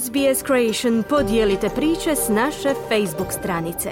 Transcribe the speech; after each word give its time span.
SBS 0.00 0.46
Creation 0.46 1.02
podijelite 1.08 1.68
priče 1.68 2.16
s 2.16 2.28
naše 2.28 2.74
Facebook 2.88 3.32
stranice. 3.32 3.90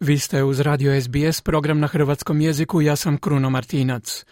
Vi 0.00 0.18
ste 0.18 0.42
uz 0.42 0.60
radio 0.60 1.00
SBS 1.00 1.40
program 1.40 1.80
na 1.80 1.86
hrvatskom 1.86 2.40
jeziku, 2.40 2.82
ja 2.82 2.96
sam 2.96 3.18
Kruno 3.18 3.50
Martinac. 3.50 4.24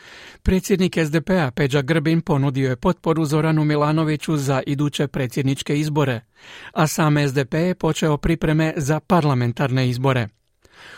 Predsjednik 0.43 0.99
SDP-a 1.05 1.51
Peđa 1.51 1.83
Grbin 1.83 2.21
ponudio 2.21 2.71
je 2.71 2.77
potporu 2.77 3.25
Zoranu 3.25 3.65
Milanoviću 3.65 4.37
za 4.37 4.63
iduće 4.67 5.07
predsjedničke 5.07 5.79
izbore, 5.79 6.21
a 6.73 6.87
sam 6.87 7.29
SDP 7.29 7.55
je 7.55 7.75
počeo 7.75 8.17
pripreme 8.17 8.75
za 8.77 9.01
parlamentarne 9.01 9.89
izbore. 9.89 10.29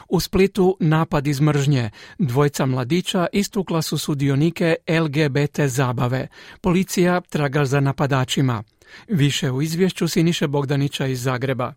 U 0.09 0.21
Splitu 0.21 0.77
napad 0.81 1.27
iz 1.27 1.41
mržnje. 1.41 1.91
Dvojca 2.19 2.67
mladića 2.67 3.27
istukla 3.33 3.83
su 3.83 3.99
sudionike 3.99 4.75
LGBT 5.01 5.61
zabave. 5.67 6.29
Policija 6.61 7.21
traga 7.21 7.65
za 7.65 7.81
napadačima. 7.81 8.63
Više 9.09 9.51
u 9.51 9.63
izvješću 9.63 10.09
Siniše 10.09 10.47
Bogdanića 10.47 11.07
iz 11.07 11.23
Zagreba. 11.23 11.75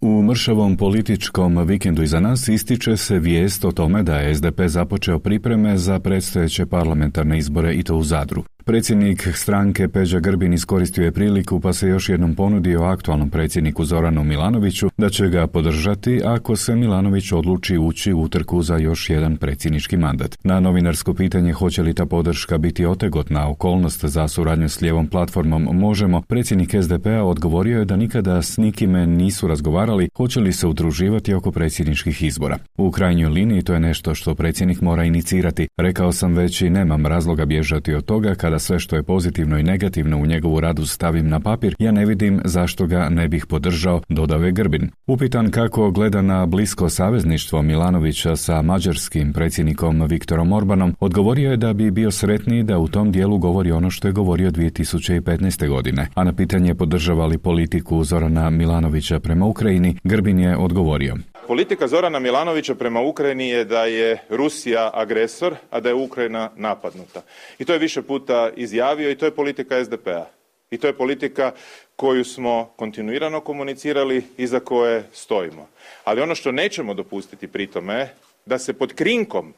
U 0.00 0.22
mršavom 0.22 0.76
političkom 0.76 1.66
vikendu 1.66 2.02
iza 2.02 2.20
nas 2.20 2.48
ističe 2.48 2.96
se 2.96 3.18
vijest 3.18 3.64
o 3.64 3.72
tome 3.72 4.02
da 4.02 4.16
je 4.16 4.34
SDP 4.34 4.60
započeo 4.66 5.18
pripreme 5.18 5.78
za 5.78 6.00
predstojeće 6.00 6.66
parlamentarne 6.66 7.38
izbore 7.38 7.74
i 7.74 7.82
to 7.82 7.96
u 7.96 8.02
Zadru. 8.02 8.44
Predsjednik 8.68 9.28
stranke 9.34 9.88
Peđa 9.88 10.20
Grbin 10.20 10.52
iskoristio 10.52 11.04
je 11.04 11.12
priliku 11.12 11.60
pa 11.60 11.72
se 11.72 11.88
još 11.88 12.08
jednom 12.08 12.34
ponudio 12.34 12.82
aktualnom 12.82 13.30
predsjedniku 13.30 13.84
Zoranu 13.84 14.24
Milanoviću 14.24 14.90
da 14.96 15.08
će 15.08 15.28
ga 15.28 15.46
podržati 15.46 16.20
ako 16.24 16.56
se 16.56 16.76
Milanović 16.76 17.32
odluči 17.32 17.78
ući 17.78 18.12
u 18.12 18.20
utrku 18.20 18.62
za 18.62 18.76
još 18.76 19.10
jedan 19.10 19.36
predsjednički 19.36 19.96
mandat. 19.96 20.38
Na 20.44 20.60
novinarsko 20.60 21.14
pitanje 21.14 21.52
hoće 21.52 21.82
li 21.82 21.94
ta 21.94 22.06
podrška 22.06 22.58
biti 22.58 22.86
otegotna 22.86 23.48
okolnost 23.48 24.04
za 24.04 24.28
suradnju 24.28 24.68
s 24.68 24.80
lijevom 24.80 25.06
platformom 25.06 25.68
Možemo, 25.72 26.22
predsjednik 26.22 26.74
SDP-a 26.82 27.22
odgovorio 27.22 27.78
je 27.78 27.84
da 27.84 27.96
nikada 27.96 28.42
s 28.42 28.56
nikime 28.56 29.06
nisu 29.06 29.48
razgovarali 29.48 30.08
hoće 30.16 30.40
li 30.40 30.52
se 30.52 30.66
udruživati 30.66 31.34
oko 31.34 31.52
predsjedničkih 31.52 32.22
izbora. 32.22 32.58
U 32.76 32.90
krajnjoj 32.90 33.30
liniji 33.30 33.62
to 33.62 33.74
je 33.74 33.80
nešto 33.80 34.14
što 34.14 34.34
predsjednik 34.34 34.80
mora 34.80 35.04
inicirati. 35.04 35.68
Rekao 35.76 36.12
sam 36.12 36.34
već 36.34 36.62
i 36.62 36.70
nemam 36.70 37.06
razloga 37.06 37.44
bježati 37.44 37.94
od 37.94 38.04
toga 38.04 38.34
kada 38.34 38.57
sve 38.58 38.78
što 38.78 38.96
je 38.96 39.02
pozitivno 39.02 39.58
i 39.58 39.62
negativno 39.62 40.18
u 40.18 40.26
njegovu 40.26 40.60
radu 40.60 40.86
stavim 40.86 41.28
na 41.28 41.40
papir, 41.40 41.74
ja 41.78 41.92
ne 41.92 42.06
vidim 42.06 42.40
zašto 42.44 42.86
ga 42.86 43.08
ne 43.08 43.28
bih 43.28 43.46
podržao, 43.46 44.00
dodave 44.08 44.52
Grbin. 44.52 44.90
Upitan 45.06 45.50
kako 45.50 45.90
gleda 45.90 46.22
na 46.22 46.46
blisko 46.46 46.88
savezništvo 46.88 47.62
Milanovića 47.62 48.36
sa 48.36 48.62
mađarskim 48.62 49.32
predsjednikom 49.32 50.02
Viktorom 50.08 50.52
Orbanom, 50.52 50.94
odgovorio 51.00 51.50
je 51.50 51.56
da 51.56 51.72
bi 51.72 51.90
bio 51.90 52.10
sretniji 52.10 52.62
da 52.62 52.78
u 52.78 52.88
tom 52.88 53.12
dijelu 53.12 53.38
govori 53.38 53.72
ono 53.72 53.90
što 53.90 54.08
je 54.08 54.12
govorio 54.12 54.50
2015. 54.50 55.68
godine, 55.68 56.08
a 56.14 56.24
na 56.24 56.32
pitanje 56.32 56.74
podržava 56.74 57.26
li 57.26 57.38
politiku 57.38 58.04
Zorana 58.04 58.50
Milanovića 58.50 59.20
prema 59.20 59.46
Ukrajini, 59.46 59.96
Grbin 60.04 60.38
je 60.38 60.56
odgovorio. 60.56 61.16
Politika 61.48 61.88
Zorana 61.88 62.18
Milanovića 62.18 62.74
prema 62.74 63.00
Ukrajini 63.00 63.48
je 63.48 63.64
da 63.64 63.84
je 63.84 64.18
Rusija 64.28 64.90
agresor, 64.94 65.56
a 65.70 65.80
da 65.80 65.88
je 65.88 65.94
Ukrajina 65.94 66.50
napadnuta. 66.56 67.22
I 67.58 67.64
to 67.64 67.72
je 67.72 67.78
više 67.78 68.02
puta 68.02 68.50
izjavio 68.56 69.10
i 69.10 69.16
to 69.16 69.24
je 69.24 69.34
politika 69.34 69.84
SDP-a. 69.84 70.26
I 70.70 70.78
to 70.78 70.86
je 70.86 70.92
politika 70.92 71.52
koju 71.96 72.24
smo 72.24 72.72
kontinuirano 72.76 73.40
komunicirali 73.40 74.24
i 74.36 74.46
za 74.46 74.60
koje 74.60 75.04
stojimo. 75.12 75.68
Ali 76.04 76.20
ono 76.20 76.34
što 76.34 76.52
nećemo 76.52 76.94
dopustiti 76.94 77.48
pri 77.48 77.66
tome 77.66 78.08
da 78.46 78.58
se 78.58 78.72
pod 78.72 78.92
krinkom 78.94 79.54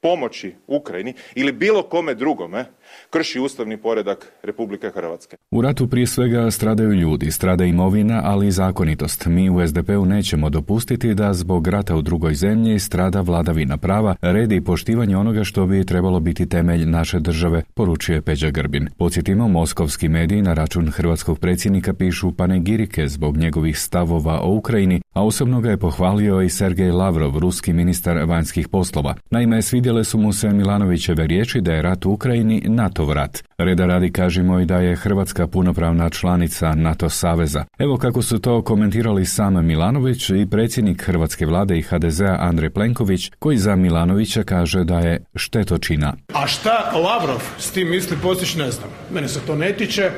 pomoći 0.00 0.54
Ukrajini 0.66 1.14
ili 1.34 1.52
bilo 1.52 1.82
kome 1.82 2.14
drugome 2.14 2.64
krši 3.10 3.40
ustavni 3.40 3.76
poredak 3.76 4.32
Republike 4.42 4.90
Hrvatske. 4.94 5.36
U 5.50 5.62
ratu 5.62 5.88
prije 5.88 6.06
svega 6.06 6.50
stradaju 6.50 6.92
ljudi, 6.92 7.30
strada 7.30 7.64
imovina, 7.64 8.20
ali 8.24 8.46
i 8.46 8.50
zakonitost. 8.50 9.26
Mi 9.26 9.50
u 9.50 9.66
SDP-u 9.66 10.04
nećemo 10.04 10.50
dopustiti 10.50 11.14
da 11.14 11.32
zbog 11.32 11.68
rata 11.68 11.96
u 11.96 12.02
drugoj 12.02 12.34
zemlji 12.34 12.78
strada 12.78 13.20
vladavina 13.20 13.76
prava, 13.76 14.16
redi 14.20 14.56
i 14.56 14.64
poštivanje 14.64 15.16
onoga 15.16 15.44
što 15.44 15.66
bi 15.66 15.86
trebalo 15.86 16.20
biti 16.20 16.48
temelj 16.48 16.86
naše 16.86 17.20
države, 17.20 17.62
poručuje 17.74 18.22
Peđa 18.22 18.50
Grbin. 18.50 18.88
Podsjetimo, 18.98 19.48
moskovski 19.48 20.08
mediji 20.08 20.42
na 20.42 20.54
račun 20.54 20.90
hrvatskog 20.90 21.38
predsjednika 21.38 21.94
pišu 21.94 22.32
panegirike 22.36 23.08
zbog 23.08 23.36
njegovih 23.36 23.78
stavova 23.78 24.40
o 24.42 24.54
Ukrajini, 24.54 25.00
a 25.16 25.22
osobno 25.22 25.60
ga 25.60 25.70
je 25.70 25.76
pohvalio 25.76 26.42
i 26.42 26.48
Sergej 26.48 26.90
Lavrov, 26.90 27.38
ruski 27.38 27.72
ministar 27.72 28.16
vanjskih 28.26 28.68
poslova. 28.68 29.14
Naime, 29.30 29.62
svidjele 29.62 30.04
su 30.04 30.18
mu 30.18 30.32
se 30.32 30.48
Milanovićeve 30.48 31.26
riječi 31.26 31.60
da 31.60 31.72
je 31.72 31.82
rat 31.82 32.06
u 32.06 32.10
Ukrajini 32.10 32.62
NATO 32.66 33.04
vrat. 33.04 33.44
Reda 33.58 33.86
radi 33.86 34.12
kažemo 34.12 34.60
i 34.60 34.64
da 34.64 34.76
je 34.76 34.96
Hrvatska 34.96 35.46
punopravna 35.46 36.10
članica 36.10 36.74
NATO 36.74 37.08
saveza. 37.08 37.64
Evo 37.78 37.96
kako 37.96 38.22
su 38.22 38.38
to 38.38 38.62
komentirali 38.62 39.26
sam 39.26 39.66
Milanović 39.66 40.30
i 40.30 40.46
predsjednik 40.50 41.02
Hrvatske 41.02 41.46
vlade 41.46 41.78
i 41.78 41.82
HDZ-a 41.82 42.36
Andrej 42.40 42.70
Plenković, 42.70 43.30
koji 43.38 43.58
za 43.58 43.76
Milanovića 43.76 44.42
kaže 44.42 44.84
da 44.84 44.98
je 44.98 45.24
štetočina. 45.34 46.14
A 46.32 46.46
šta 46.46 46.92
Lavrov 46.94 47.42
s 47.58 47.70
tim 47.70 47.90
misli 47.90 48.16
postići 48.22 48.58
ne 48.58 48.70
znam. 48.70 48.88
Mene 49.10 49.28
se 49.28 49.40
to 49.40 49.56
ne 49.56 49.72
tiče. 49.72 50.10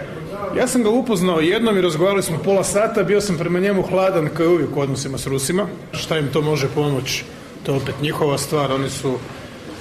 Ja 0.57 0.67
sam 0.67 0.83
ga 0.83 0.91
upoznao 0.91 1.41
jednom 1.41 1.79
i 1.79 1.81
razgovarali 1.81 2.23
smo 2.23 2.39
pola 2.45 2.65
sata, 2.65 3.03
bio 3.03 3.21
sam 3.21 3.39
prema 3.39 3.59
njemu 3.59 3.83
hladan 3.83 4.29
kao 4.37 4.47
i 4.47 4.49
uvijek 4.49 4.77
u 4.77 4.81
odnosima 4.81 5.19
s 5.19 5.27
Rusima. 5.27 5.67
Šta 5.93 6.19
im 6.19 6.29
to 6.33 6.43
može 6.43 6.69
pomoći? 6.75 7.25
To 7.63 7.73
je 7.73 7.79
opet 7.83 7.95
njihova 8.03 8.39
stvar, 8.39 8.73
oni 8.73 8.91
su 8.91 9.19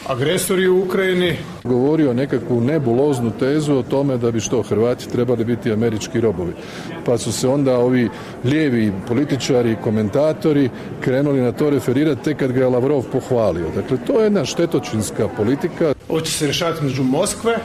agresori 0.07 0.67
u 0.67 0.83
Ukrajini. 0.83 1.37
Govorio 1.63 2.13
nekakvu 2.13 2.61
nebuloznu 2.61 3.31
tezu 3.39 3.75
o 3.75 3.83
tome 3.83 4.17
da 4.17 4.31
bi 4.31 4.39
što 4.39 4.61
Hrvati 4.61 5.09
trebali 5.09 5.45
biti 5.45 5.71
američki 5.71 6.21
robovi. 6.21 6.53
Pa 7.05 7.17
su 7.17 7.31
se 7.31 7.47
onda 7.47 7.77
ovi 7.77 8.09
lijevi 8.43 8.93
političari 9.07 9.71
i 9.71 9.83
komentatori 9.83 10.69
krenuli 11.01 11.41
na 11.41 11.51
to 11.51 11.69
referirati 11.69 12.23
tek 12.23 12.37
kad 12.37 12.51
ga 12.51 12.59
je 12.59 12.67
Lavrov 12.67 13.03
pohvalio. 13.11 13.69
Dakle, 13.75 13.97
to 14.07 14.19
je 14.19 14.23
jedna 14.23 14.45
štetočinska 14.45 15.27
politika. 15.27 15.93
Ovo 16.09 16.21
će 16.21 16.31
se 16.31 16.45
rješavati 16.45 16.83
među 16.83 17.03
Moskve 17.03 17.57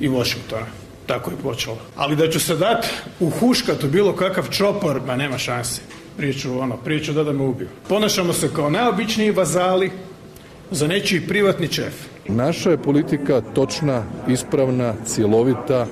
i 0.00 0.08
Washingtona. 0.08 0.81
Tako 1.06 1.30
je 1.30 1.36
počelo. 1.42 1.78
Ali 1.96 2.16
da 2.16 2.28
ću 2.28 2.40
se 2.40 2.56
dati 2.56 2.88
u 3.20 3.30
huškatu 3.30 3.88
bilo 3.88 4.12
kakav 4.16 4.48
čopor, 4.50 5.00
ma 5.06 5.16
nema 5.16 5.38
šanse. 5.38 5.80
Priču, 6.16 6.58
ono, 6.58 6.76
priču 6.76 7.12
da 7.12 7.24
da 7.24 7.32
me 7.32 7.44
ubiju. 7.44 7.68
Ponašamo 7.88 8.32
se 8.32 8.48
kao 8.54 8.70
najobičniji 8.70 9.30
vazali, 9.30 9.90
za 10.72 10.86
nečiji 10.86 11.20
privatni 11.20 11.68
čef. 11.68 11.94
Naša 12.28 12.70
je 12.70 12.78
politika 12.78 13.40
točna, 13.54 14.02
ispravna, 14.28 14.94
cjelovita, 15.06 15.86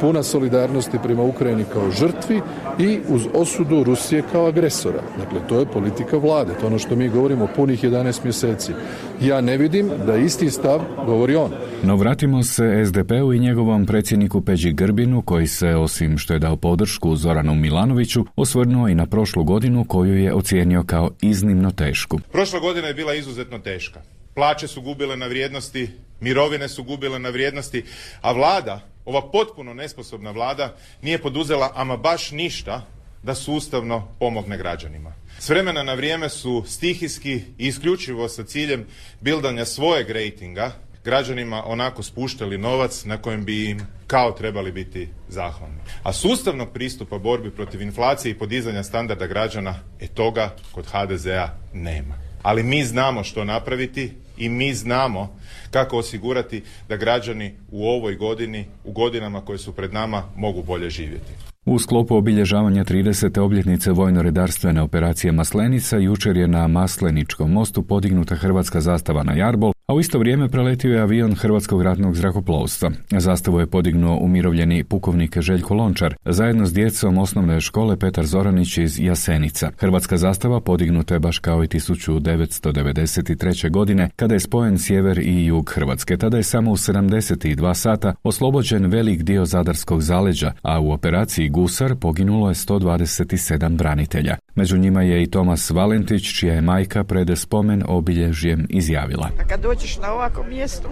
puna 0.00 0.22
solidarnosti 0.22 0.98
prema 1.02 1.22
Ukrajini 1.22 1.64
kao 1.72 1.90
žrtvi 1.90 2.40
i 2.78 2.98
uz 3.08 3.22
osudu 3.34 3.84
Rusije 3.84 4.22
kao 4.32 4.46
agresora. 4.46 5.02
Dakle, 5.18 5.40
to 5.48 5.60
je 5.60 5.66
politika 5.66 6.16
vlade, 6.16 6.52
to 6.54 6.60
je 6.60 6.66
ono 6.66 6.78
što 6.78 6.96
mi 6.96 7.08
govorimo 7.08 7.48
punih 7.56 7.84
11 7.84 8.24
mjeseci. 8.24 8.72
Ja 9.20 9.40
ne 9.40 9.56
vidim 9.56 9.90
da 10.06 10.16
isti 10.16 10.50
stav 10.50 10.80
govori 11.06 11.36
on. 11.36 11.50
No 11.82 11.96
vratimo 11.96 12.42
se 12.42 12.84
SDP-u 12.86 13.32
i 13.32 13.38
njegovom 13.38 13.86
predsjedniku 13.86 14.40
Peđi 14.40 14.72
Grbinu, 14.72 15.22
koji 15.22 15.46
se, 15.46 15.68
osim 15.68 16.18
što 16.18 16.32
je 16.32 16.38
dao 16.38 16.56
podršku 16.56 17.16
Zoranu 17.16 17.54
Milanoviću, 17.54 18.24
osvrnuo 18.36 18.88
i 18.88 18.94
na 18.94 19.06
prošlu 19.06 19.44
godinu 19.44 19.84
koju 19.84 20.18
je 20.18 20.34
ocijenio 20.34 20.82
kao 20.86 21.10
iznimno 21.20 21.70
tešku. 21.70 22.18
Prošla 22.32 22.60
godina 22.60 22.86
je 22.86 22.94
bila 22.94 23.14
izuzetno 23.14 23.58
teška 23.58 24.00
plaće 24.36 24.68
su 24.68 24.82
gubile 24.82 25.16
na 25.16 25.26
vrijednosti, 25.26 25.90
mirovine 26.20 26.68
su 26.68 26.84
gubile 26.84 27.18
na 27.18 27.28
vrijednosti, 27.28 27.84
a 28.20 28.32
vlada, 28.32 28.80
ova 29.06 29.30
potpuno 29.30 29.74
nesposobna 29.74 30.30
vlada, 30.30 30.76
nije 31.02 31.22
poduzela 31.22 31.72
ama 31.74 31.96
baš 31.96 32.30
ništa 32.30 32.86
da 33.22 33.34
sustavno 33.34 34.08
pomogne 34.18 34.56
građanima. 34.56 35.12
S 35.38 35.48
vremena 35.48 35.82
na 35.82 35.94
vrijeme 35.94 36.28
su 36.28 36.64
stihijski 36.66 37.34
i 37.58 37.66
isključivo 37.66 38.28
sa 38.28 38.44
ciljem 38.44 38.86
bildanja 39.20 39.64
svojeg 39.64 40.10
rejtinga 40.10 40.72
građanima 41.06 41.62
onako 41.66 42.02
spuštali 42.02 42.58
novac 42.58 43.04
na 43.04 43.22
kojem 43.22 43.44
bi 43.44 43.70
im 43.70 43.80
kao 44.06 44.32
trebali 44.32 44.72
biti 44.72 45.08
zahvalni. 45.28 45.78
A 46.02 46.12
sustavnog 46.12 46.72
pristupa 46.72 47.18
borbi 47.18 47.50
protiv 47.50 47.82
inflacije 47.82 48.30
i 48.30 48.38
podizanja 48.38 48.82
standarda 48.82 49.26
građana, 49.26 49.74
e 50.00 50.06
toga 50.06 50.56
kod 50.72 50.86
HDZ-a 50.86 51.48
nema. 51.72 52.14
Ali 52.42 52.62
mi 52.62 52.84
znamo 52.84 53.24
što 53.24 53.44
napraviti 53.44 54.12
i 54.36 54.48
mi 54.48 54.74
znamo 54.74 55.36
kako 55.70 55.98
osigurati 55.98 56.62
da 56.88 56.96
građani 56.96 57.54
u 57.70 57.88
ovoj 57.88 58.14
godini, 58.14 58.66
u 58.84 58.92
godinama 58.92 59.40
koje 59.40 59.58
su 59.58 59.72
pred 59.72 59.92
nama, 59.92 60.22
mogu 60.36 60.62
bolje 60.62 60.90
živjeti. 60.90 61.55
U 61.68 61.78
sklopu 61.78 62.16
obilježavanja 62.16 62.84
30. 62.84 63.40
obljetnice 63.40 63.92
vojno-redarstvene 63.92 64.80
operacije 64.80 65.32
Maslenica 65.32 65.96
jučer 65.96 66.36
je 66.36 66.48
na 66.48 66.68
Masleničkom 66.68 67.52
mostu 67.52 67.82
podignuta 67.82 68.34
hrvatska 68.34 68.80
zastava 68.80 69.22
na 69.22 69.34
Jarbol, 69.34 69.72
a 69.86 69.94
u 69.94 70.00
isto 70.00 70.18
vrijeme 70.18 70.48
preletio 70.48 70.94
je 70.94 71.00
avion 71.00 71.34
Hrvatskog 71.34 71.82
ratnog 71.82 72.16
zrakoplovstva. 72.16 72.90
Zastavu 73.10 73.60
je 73.60 73.66
podignuo 73.66 74.18
umirovljeni 74.18 74.84
pukovnik 74.84 75.40
Željko 75.40 75.74
Lončar, 75.74 76.14
zajedno 76.24 76.66
s 76.66 76.72
djecom 76.72 77.18
osnovne 77.18 77.60
škole 77.60 77.96
Petar 77.96 78.26
Zoranić 78.26 78.78
iz 78.78 79.00
Jasenica. 79.00 79.70
Hrvatska 79.78 80.16
zastava 80.16 80.60
podignuta 80.60 81.14
je 81.14 81.20
baš 81.20 81.38
kao 81.38 81.64
i 81.64 81.66
1993. 81.66 83.70
godine, 83.70 84.10
kada 84.16 84.34
je 84.34 84.40
spojen 84.40 84.78
sjever 84.78 85.18
i 85.18 85.46
jug 85.46 85.72
Hrvatske. 85.74 86.16
Tada 86.16 86.36
je 86.36 86.42
samo 86.42 86.70
u 86.70 86.76
72 86.76 87.74
sata 87.74 88.14
oslobođen 88.22 88.86
velik 88.86 89.22
dio 89.22 89.44
Zadarskog 89.44 90.02
zaleđa, 90.02 90.52
a 90.62 90.80
u 90.80 90.92
operaciji 90.92 91.48
Gusar 91.56 91.94
poginulo 91.94 92.48
je 92.48 92.54
127 92.54 93.76
branitelja. 93.76 94.36
Među 94.54 94.78
njima 94.78 95.02
je 95.02 95.22
i 95.22 95.30
Tomas 95.30 95.70
Valentić, 95.70 96.38
čija 96.38 96.54
je 96.54 96.60
majka 96.60 97.04
pred 97.04 97.38
spomen 97.38 97.82
obilježjem 97.88 98.66
izjavila. 98.70 99.30
Kad 99.48 99.60
dođeš 99.60 99.98
na 99.98 100.12
ovako 100.12 100.44
mjesto, 100.44 100.88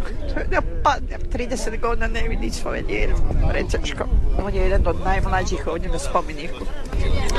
da 0.50 0.60
padnem, 0.82 1.20
30 1.32 1.80
godina 1.80 2.06
ne 2.06 2.28
vidi 2.28 2.50
svoje 2.50 2.82
djelo, 2.82 3.16
preteško. 3.50 4.04
On 4.44 4.54
je 4.54 4.62
jedan 4.62 4.86
od 4.86 4.96
najmlađih 5.04 5.66
ovdje 5.66 5.88
na 5.88 5.98
spomeniku. 5.98 6.64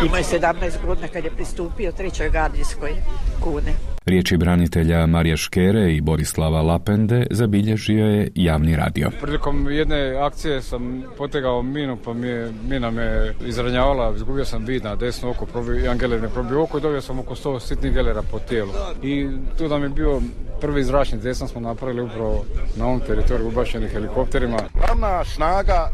Imao 0.05 0.17
je 0.17 0.23
17 0.23 0.85
godina 0.85 1.07
kad 1.07 1.23
je 1.23 1.35
pristupio 1.35 1.91
trećoj 1.91 2.29
gardijskoj 2.29 2.91
kune. 3.39 3.94
Riječi 4.05 4.37
branitelja 4.37 5.05
Marija 5.05 5.37
Škere 5.37 5.93
i 5.93 6.01
Borislava 6.01 6.61
Lapende 6.61 7.27
zabilježio 7.31 8.05
je 8.05 8.31
javni 8.35 8.75
radio. 8.75 9.09
Prilikom 9.21 9.71
jedne 9.71 10.15
akcije 10.15 10.61
sam 10.61 11.03
potegao 11.17 11.63
minu, 11.63 11.97
pa 12.05 12.13
mi 12.13 12.27
je, 12.27 12.51
mina 12.69 12.91
me 12.91 13.33
izranjavala, 13.45 14.13
izgubio 14.15 14.45
sam 14.45 14.65
vid 14.65 14.83
na 14.83 14.95
desno 14.95 15.29
oko, 15.29 15.45
probio, 15.45 15.73
jedan 15.73 15.97
geler 15.97 16.21
me 16.21 16.29
probio 16.29 16.63
oko 16.63 16.77
i 16.77 16.81
dobio 16.81 17.01
sam 17.01 17.19
oko 17.19 17.35
100 17.35 17.59
sitnih 17.59 17.93
gelera 17.93 18.21
po 18.31 18.39
tijelu. 18.39 18.71
I 19.03 19.27
tu 19.57 19.67
da 19.67 19.77
mi 19.77 19.85
je 19.85 19.89
bio 19.89 20.21
prvi 20.61 20.83
zračni 20.83 21.19
desno 21.19 21.47
smo 21.47 21.61
napravili 21.61 22.01
upravo 22.01 22.45
na 22.77 22.85
ovom 22.85 22.99
teritoriju 22.99 23.47
ubačenih 23.47 23.91
helikopterima. 23.91 24.57
Glavna 24.73 25.25
snaga 25.25 25.89
e, 25.89 25.91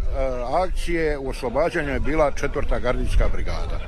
akcije 0.64 1.18
u 1.18 1.30
oslobađanju 1.30 1.90
je 1.90 2.00
bila 2.00 2.32
četvrta 2.32 2.80
gardijska 2.80 3.26
brigada. 3.34 3.80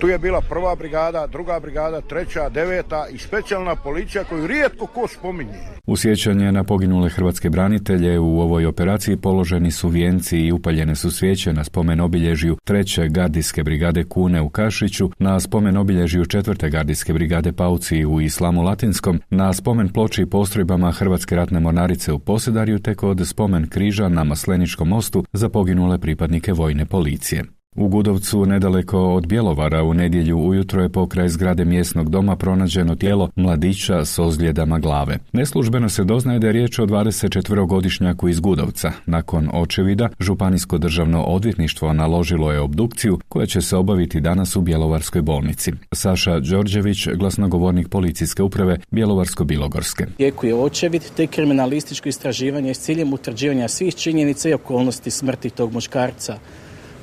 Tu 0.00 0.08
je 0.08 0.18
bila 0.18 0.40
prva 0.40 0.74
brigada, 0.74 1.26
druga 1.26 1.60
brigada, 1.60 2.00
treća, 2.00 2.48
deveta 2.48 3.06
i 3.12 3.18
specijalna 3.18 3.76
policija 3.76 4.24
koju 4.24 4.46
rijetko 4.46 4.86
ko 4.86 5.08
spominje. 5.08 5.58
U 5.86 5.96
sjećanje 5.96 6.52
na 6.52 6.64
poginule 6.64 7.08
hrvatske 7.08 7.50
branitelje 7.50 8.18
u 8.18 8.40
ovoj 8.40 8.66
operaciji 8.66 9.16
položeni 9.16 9.70
su 9.70 9.88
vijenci 9.88 10.38
i 10.38 10.52
upaljene 10.52 10.94
su 10.94 11.10
svijeće 11.10 11.52
na 11.52 11.64
spomen 11.64 12.00
obilježju 12.00 12.56
treće 12.64 13.08
gardijske 13.08 13.62
brigade 13.62 14.04
Kune 14.04 14.40
u 14.40 14.48
Kašiću, 14.48 15.10
na 15.18 15.40
spomen 15.40 15.76
obilježju 15.76 16.26
četvrte 16.26 16.70
gardijske 16.70 17.12
brigade 17.12 17.52
Pauci 17.52 18.04
u 18.04 18.20
Islamu 18.20 18.62
Latinskom, 18.62 19.20
na 19.30 19.52
spomen 19.52 19.88
ploči 19.88 20.26
postrojbama 20.26 20.92
Hrvatske 20.92 21.36
ratne 21.36 21.60
mornarice 21.60 22.12
u 22.12 22.18
Posedarju 22.18 22.78
te 22.78 22.94
kod 22.94 23.28
spomen 23.28 23.68
križa 23.68 24.08
na 24.08 24.24
Masleničkom 24.24 24.88
mostu 24.88 25.24
za 25.32 25.48
poginule 25.48 25.98
pripadnike 25.98 26.52
vojne 26.52 26.86
policije. 26.86 27.59
U 27.76 27.88
Gudovcu, 27.88 28.46
nedaleko 28.46 28.98
od 28.98 29.26
Bjelovara, 29.26 29.82
u 29.82 29.94
nedjelju 29.94 30.38
ujutro 30.38 30.82
je 30.82 30.88
pokraj 30.88 31.28
zgrade 31.28 31.64
mjesnog 31.64 32.10
doma 32.10 32.36
pronađeno 32.36 32.94
tijelo 32.94 33.30
mladića 33.36 34.04
s 34.04 34.18
ozljedama 34.18 34.78
glave. 34.78 35.18
Neslužbeno 35.32 35.88
se 35.88 36.04
doznaje 36.04 36.38
da 36.38 36.46
je 36.46 36.52
riječ 36.52 36.78
o 36.78 36.86
24-godišnjaku 36.86 38.28
iz 38.28 38.40
Gudovca. 38.40 38.92
Nakon 39.06 39.48
očevida, 39.52 40.08
Županijsko 40.20 40.78
državno 40.78 41.22
odvjetništvo 41.22 41.92
naložilo 41.92 42.52
je 42.52 42.60
obdukciju 42.60 43.18
koja 43.28 43.46
će 43.46 43.60
se 43.60 43.76
obaviti 43.76 44.20
danas 44.20 44.56
u 44.56 44.60
Bjelovarskoj 44.60 45.22
bolnici. 45.22 45.72
Saša 45.92 46.40
Đorđević, 46.40 47.08
glasnogovornik 47.08 47.88
policijske 47.88 48.42
uprave 48.42 48.78
Bjelovarsko-Bilogorske. 48.90 50.06
Tijeku 50.16 50.46
je 50.46 50.54
očevid 50.54 51.02
te 51.16 51.26
kriminalističko 51.26 52.08
istraživanje 52.08 52.74
s 52.74 52.80
ciljem 52.80 53.12
utvrđivanja 53.12 53.68
svih 53.68 53.94
činjenica 53.94 54.48
i 54.48 54.54
okolnosti 54.54 55.10
smrti 55.10 55.50
tog 55.50 55.72
muškarca. 55.72 56.38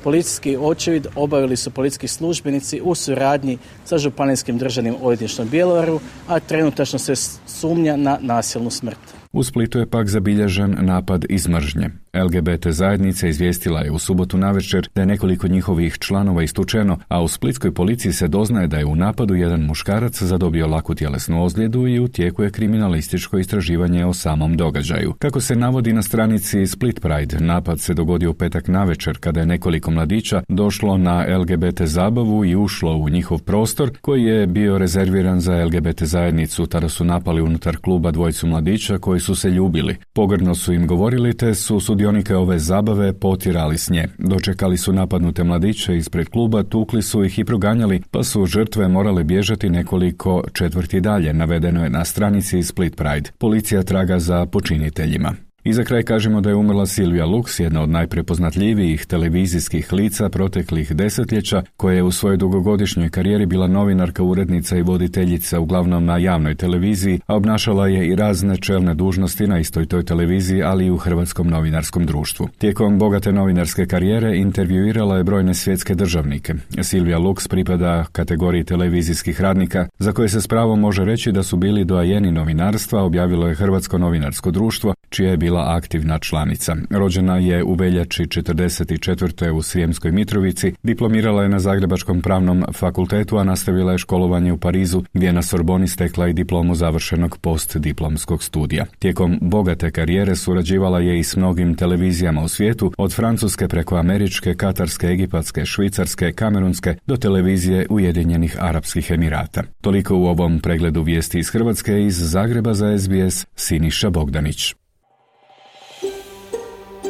Policijski 0.04 0.56
očevid 0.56 1.06
obavili 1.16 1.56
su 1.56 1.70
policijski 1.70 2.08
službenici 2.08 2.80
u 2.84 2.94
suradnji 2.94 3.58
sa 3.84 3.98
Županijskim 3.98 4.58
državnim 4.58 4.94
odvjetništvom 5.00 5.48
Bjelovaru, 5.48 6.00
a 6.28 6.40
trenutačno 6.40 6.98
se 6.98 7.14
sumnja 7.46 7.96
na 7.96 8.18
nasilnu 8.20 8.70
smrt. 8.70 8.98
U 9.32 9.44
Splitu 9.44 9.78
je 9.78 9.86
pak 9.86 10.08
zabilježen 10.08 10.76
napad 10.80 11.24
iz 11.28 11.48
mržnje. 11.48 11.90
LGBT 12.14 12.66
zajednica 12.66 13.28
izvijestila 13.28 13.80
je 13.80 13.90
u 13.90 13.98
subotu 13.98 14.38
navečer 14.38 14.88
da 14.94 15.02
je 15.02 15.06
nekoliko 15.06 15.48
njihovih 15.48 15.98
članova 15.98 16.42
istučeno, 16.42 16.98
a 17.08 17.22
u 17.22 17.28
splitskoj 17.28 17.74
policiji 17.74 18.12
se 18.12 18.28
doznaje 18.28 18.66
da 18.66 18.76
je 18.78 18.84
u 18.84 18.96
napadu 18.96 19.34
jedan 19.34 19.60
muškarac 19.60 20.22
zadobio 20.22 20.66
laku 20.66 20.94
tjelesnu 20.94 21.44
ozljedu 21.44 21.86
i 21.86 22.00
u 22.00 22.08
kriminalističko 22.52 23.38
istraživanje 23.38 24.06
o 24.06 24.12
samom 24.14 24.56
događaju. 24.56 25.12
Kako 25.18 25.40
se 25.40 25.56
navodi 25.56 25.92
na 25.92 26.02
stranici 26.02 26.66
Split 26.66 27.00
Pride, 27.00 27.40
napad 27.40 27.80
se 27.80 27.94
dogodio 27.94 28.30
u 28.30 28.34
petak 28.34 28.68
navečer 28.68 29.18
kada 29.20 29.40
je 29.40 29.46
nekoliko 29.46 29.90
mladića 29.90 30.42
došlo 30.48 30.98
na 30.98 31.38
LGBT 31.38 31.82
zabavu 31.82 32.44
i 32.44 32.56
ušlo 32.56 32.96
u 32.96 33.08
njihov 33.08 33.38
prostor 33.38 33.90
koji 34.00 34.24
je 34.24 34.46
bio 34.46 34.78
rezerviran 34.78 35.40
za 35.40 35.64
LGBT 35.64 36.02
zajednicu. 36.02 36.66
Tada 36.66 36.88
su 36.88 37.04
napali 37.04 37.42
unutar 37.42 37.76
kluba 37.76 38.10
dvojicu 38.10 38.46
mladića 38.46 38.98
koji 38.98 39.20
su 39.20 39.34
se 39.34 39.50
ljubili. 39.50 39.96
Pogrdno 40.12 40.54
su 40.54 40.72
im 40.72 40.86
govorili 40.86 41.36
te 41.36 41.54
su 41.54 41.80
sudionike 41.98 42.36
ove 42.36 42.58
zabave 42.58 43.12
potirali 43.12 43.78
s 43.78 43.90
nje. 43.90 44.08
Dočekali 44.18 44.76
su 44.76 44.92
napadnute 44.92 45.44
mladiće 45.44 45.96
ispred 45.96 46.28
kluba, 46.28 46.62
tukli 46.62 47.02
su 47.02 47.24
ih 47.24 47.38
i 47.38 47.44
proganjali, 47.44 48.02
pa 48.10 48.22
su 48.22 48.46
žrtve 48.46 48.88
morale 48.88 49.24
bježati 49.24 49.70
nekoliko 49.70 50.42
četvrti 50.52 51.00
dalje, 51.00 51.32
navedeno 51.32 51.84
je 51.84 51.90
na 51.90 52.04
stranici 52.04 52.62
Split 52.62 52.96
Pride. 52.96 53.30
Policija 53.38 53.82
traga 53.82 54.18
za 54.18 54.46
počiniteljima. 54.46 55.47
I 55.68 55.72
za 55.72 55.84
kraj 55.84 56.02
kažemo 56.02 56.40
da 56.40 56.48
je 56.48 56.56
umrla 56.56 56.86
Silvija 56.86 57.26
Lux, 57.26 57.62
jedna 57.62 57.82
od 57.82 57.88
najprepoznatljivijih 57.88 59.06
televizijskih 59.06 59.92
lica 59.92 60.28
proteklih 60.28 60.92
desetljeća, 60.92 61.62
koja 61.76 61.94
je 61.94 62.02
u 62.02 62.10
svojoj 62.10 62.36
dugogodišnjoj 62.36 63.10
karijeri 63.10 63.46
bila 63.46 63.66
novinarka, 63.66 64.22
urednica 64.22 64.76
i 64.76 64.82
voditeljica 64.82 65.60
uglavnom 65.60 66.04
na 66.04 66.18
javnoj 66.18 66.54
televiziji, 66.54 67.20
a 67.26 67.36
obnašala 67.36 67.88
je 67.88 68.08
i 68.08 68.16
razne 68.16 68.56
čelne 68.56 68.94
dužnosti 68.94 69.46
na 69.46 69.58
istoj 69.58 69.86
toj 69.86 70.04
televiziji, 70.04 70.62
ali 70.62 70.86
i 70.86 70.90
u 70.90 70.96
Hrvatskom 70.96 71.48
novinarskom 71.48 72.06
društvu. 72.06 72.48
Tijekom 72.58 72.98
bogate 72.98 73.32
novinarske 73.32 73.86
karijere 73.86 74.36
intervjuirala 74.36 75.16
je 75.16 75.24
brojne 75.24 75.54
svjetske 75.54 75.94
državnike. 75.94 76.54
Silvija 76.82 77.18
Lux 77.18 77.48
pripada 77.48 78.04
kategoriji 78.12 78.64
televizijskih 78.64 79.40
radnika, 79.40 79.86
za 79.98 80.12
koje 80.12 80.28
se 80.28 80.40
s 80.40 80.46
pravom 80.48 80.80
može 80.80 81.04
reći 81.04 81.32
da 81.32 81.42
su 81.42 81.56
bili 81.56 81.84
doajeni 81.84 82.32
novinarstva, 82.32 83.02
objavilo 83.02 83.48
je 83.48 83.54
Hrvatsko 83.54 83.98
novinarsko 83.98 84.50
društvo, 84.50 84.94
čija 85.08 85.30
je 85.30 85.36
bila 85.36 85.64
aktivna 85.76 86.18
članica. 86.18 86.76
Rođena 86.90 87.36
je 87.36 87.64
u 87.64 87.74
veljači 87.74 88.22
44. 88.22 89.50
u 89.50 89.62
Srijemskoj 89.62 90.12
Mitrovici, 90.12 90.72
diplomirala 90.82 91.42
je 91.42 91.48
na 91.48 91.58
Zagrebačkom 91.58 92.22
pravnom 92.22 92.64
fakultetu, 92.72 93.36
a 93.36 93.44
nastavila 93.44 93.92
je 93.92 93.98
školovanje 93.98 94.52
u 94.52 94.58
Parizu, 94.58 95.02
gdje 95.12 95.26
je 95.26 95.32
na 95.32 95.42
Sorboni 95.42 95.88
stekla 95.88 96.28
i 96.28 96.32
diplomu 96.32 96.74
završenog 96.74 97.38
postdiplomskog 97.40 98.42
studija. 98.42 98.84
Tijekom 98.98 99.38
bogate 99.42 99.90
karijere 99.90 100.36
surađivala 100.36 101.00
je 101.00 101.18
i 101.18 101.24
s 101.24 101.36
mnogim 101.36 101.74
televizijama 101.74 102.42
u 102.42 102.48
svijetu, 102.48 102.92
od 102.98 103.14
francuske 103.14 103.68
preko 103.68 103.96
američke, 103.96 104.54
katarske, 104.54 105.06
egipatske, 105.06 105.64
švicarske, 105.64 106.32
kamerunske 106.32 106.94
do 107.06 107.16
televizije 107.16 107.86
Ujedinjenih 107.90 108.56
Arapskih 108.60 109.10
Emirata. 109.10 109.62
Toliko 109.80 110.16
u 110.16 110.26
ovom 110.26 110.60
pregledu 110.60 111.02
vijesti 111.02 111.38
iz 111.38 111.50
Hrvatske 111.50 112.02
iz 112.02 112.30
Zagreba 112.30 112.74
za 112.74 112.98
SBS 112.98 113.46
Siniša 113.56 114.10
Bogdanić. 114.10 114.74